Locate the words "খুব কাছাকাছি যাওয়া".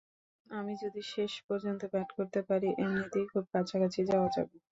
3.31-4.29